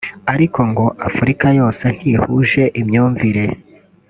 ariko 0.33 0.59
ngo 0.69 0.85
Afurika 1.07 1.45
yose 1.59 1.83
ntihuje 1.97 2.63
imyumvire 2.81 3.45